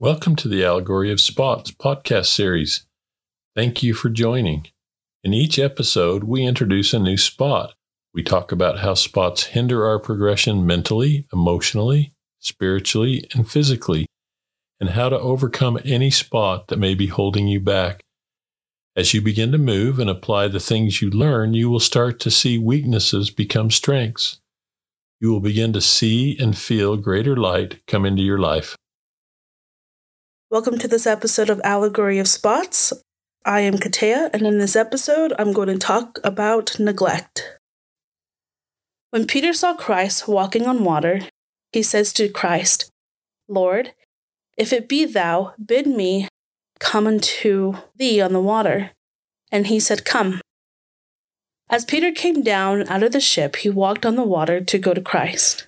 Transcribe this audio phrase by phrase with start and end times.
[0.00, 2.84] Welcome to the Allegory of Spots podcast series.
[3.54, 4.66] Thank you for joining.
[5.22, 7.74] In each episode, we introduce a new spot.
[8.12, 14.06] We talk about how spots hinder our progression mentally, emotionally, spiritually, and physically,
[14.80, 18.02] and how to overcome any spot that may be holding you back.
[18.96, 22.32] As you begin to move and apply the things you learn, you will start to
[22.32, 24.40] see weaknesses become strengths.
[25.20, 28.74] You will begin to see and feel greater light come into your life.
[30.54, 32.92] Welcome to this episode of Allegory of Spots.
[33.44, 37.58] I am Katea, and in this episode, I'm going to talk about neglect.
[39.10, 41.22] When Peter saw Christ walking on water,
[41.72, 42.88] he says to Christ,
[43.48, 43.94] Lord,
[44.56, 46.28] if it be thou, bid me
[46.78, 48.92] come unto thee on the water.
[49.50, 50.40] And he said, Come.
[51.68, 54.94] As Peter came down out of the ship, he walked on the water to go
[54.94, 55.66] to Christ.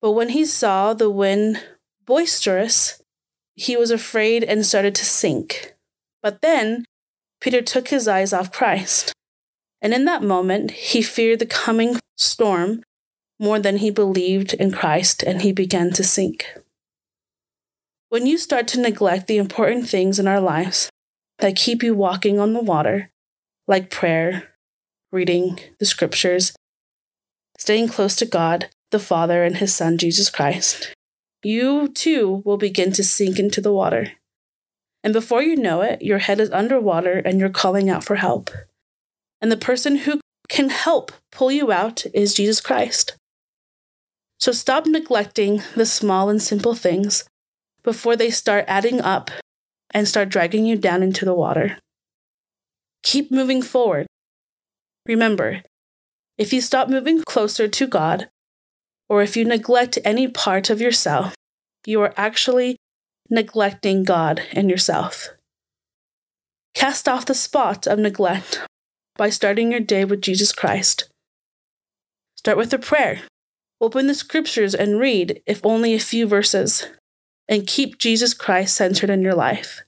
[0.00, 1.64] But when he saw the wind
[2.06, 3.00] boisterous,
[3.54, 5.74] he was afraid and started to sink.
[6.22, 6.84] But then
[7.40, 9.12] Peter took his eyes off Christ.
[9.82, 12.82] And in that moment, he feared the coming storm
[13.38, 16.46] more than he believed in Christ, and he began to sink.
[18.08, 20.88] When you start to neglect the important things in our lives
[21.40, 23.10] that keep you walking on the water,
[23.66, 24.54] like prayer,
[25.12, 26.54] reading the scriptures,
[27.58, 30.93] staying close to God, the Father, and His Son, Jesus Christ,
[31.44, 34.12] you too will begin to sink into the water.
[35.02, 38.50] And before you know it, your head is underwater and you're calling out for help.
[39.40, 43.16] And the person who can help pull you out is Jesus Christ.
[44.38, 47.24] So stop neglecting the small and simple things
[47.82, 49.30] before they start adding up
[49.92, 51.78] and start dragging you down into the water.
[53.02, 54.06] Keep moving forward.
[55.06, 55.62] Remember,
[56.38, 58.28] if you stop moving closer to God,
[59.08, 61.34] or if you neglect any part of yourself,
[61.86, 62.76] you are actually
[63.30, 65.28] neglecting God and yourself.
[66.74, 68.60] Cast off the spot of neglect
[69.16, 71.08] by starting your day with Jesus Christ.
[72.36, 73.22] Start with a prayer.
[73.80, 76.86] Open the scriptures and read, if only a few verses,
[77.48, 79.82] and keep Jesus Christ centered in your life.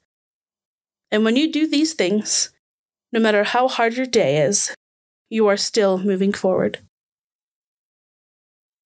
[1.11, 2.51] And when you do these things,
[3.13, 4.75] no matter how hard your day is,
[5.31, 6.81] you are still moving forward.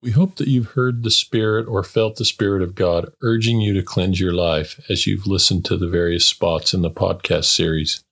[0.02, 3.74] We hope that you've heard the Spirit or felt the Spirit of God urging you
[3.74, 8.02] to cleanse your life as you've listened to the various spots in the podcast series.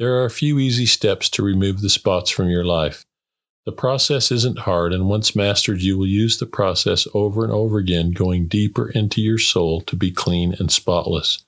[0.00, 3.04] There are a few easy steps to remove the spots from your life.
[3.64, 7.78] The process isn't hard, and once mastered, you will use the process over and over
[7.78, 11.44] again, going deeper into your soul to be clean and spotless.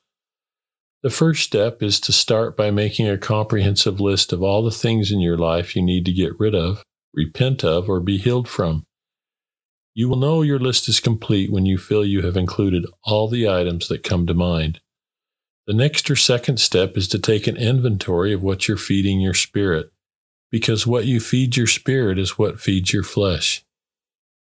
[1.02, 5.10] The first step is to start by making a comprehensive list of all the things
[5.10, 6.84] in your life you need to get rid of,
[7.14, 8.84] repent of, or be healed from.
[9.94, 13.48] You will know your list is complete when you feel you have included all the
[13.48, 14.80] items that come to mind.
[15.66, 19.34] The next or second step is to take an inventory of what you're feeding your
[19.34, 19.90] spirit,
[20.50, 23.64] because what you feed your spirit is what feeds your flesh.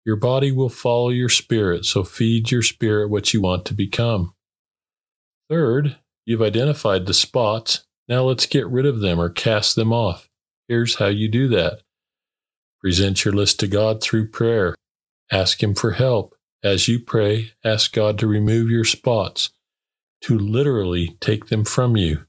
[0.04, 4.34] Your body will follow your spirit, so feed your spirit what you want to become.
[5.48, 5.96] Third,
[6.26, 7.84] you've identified the spots.
[8.08, 10.28] Now let's get rid of them or cast them off.
[10.68, 11.80] Here's how you do that
[12.80, 14.74] present your list to God through prayer.
[15.34, 16.36] Ask Him for help.
[16.62, 19.50] As you pray, ask God to remove your spots,
[20.20, 22.24] to literally take them from you.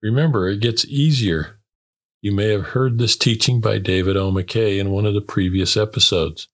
[0.00, 1.58] Remember, it gets easier.
[2.22, 4.30] You may have heard this teaching by David O.
[4.30, 6.46] McKay in one of the previous episodes.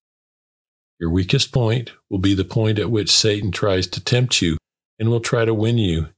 [0.99, 4.57] Your weakest point will be the point at which Satan tries to tempt you
[4.99, 6.09] and will try to win you.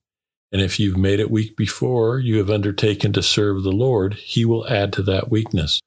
[0.52, 4.44] And if you've made it weak before you have undertaken to serve the Lord, he
[4.44, 5.80] will add to that weakness.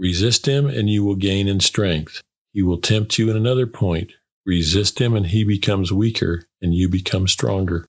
[0.00, 2.20] Resist him and you will gain in strength.
[2.52, 4.12] He will tempt you in another point.
[4.44, 7.86] Resist him, and he becomes weaker, and you become stronger.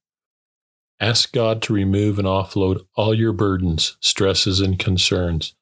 [1.00, 5.56] Ask God to remove and offload all your burdens, stresses, and concerns.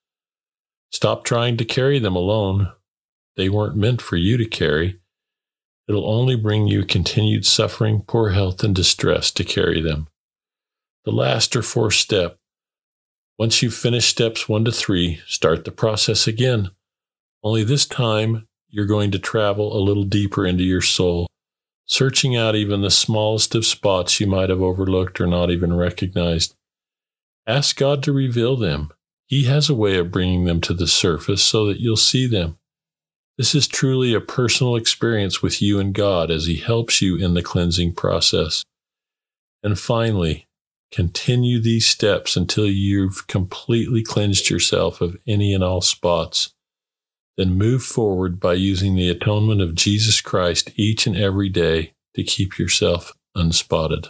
[0.91, 2.71] Stop trying to carry them alone.
[3.37, 4.99] They weren't meant for you to carry.
[5.87, 10.07] It'll only bring you continued suffering, poor health, and distress to carry them.
[11.05, 12.37] The last or fourth step.
[13.39, 16.69] Once you've finished steps one to three, start the process again.
[17.41, 21.27] Only this time, you're going to travel a little deeper into your soul,
[21.85, 26.55] searching out even the smallest of spots you might have overlooked or not even recognized.
[27.45, 28.91] Ask God to reveal them.
[29.27, 32.57] He has a way of bringing them to the surface so that you'll see them.
[33.37, 37.33] This is truly a personal experience with you and God as He helps you in
[37.33, 38.63] the cleansing process.
[39.63, 40.47] And finally,
[40.91, 46.53] continue these steps until you've completely cleansed yourself of any and all spots
[47.41, 52.23] then move forward by using the atonement of Jesus Christ each and every day to
[52.23, 54.09] keep yourself unspotted.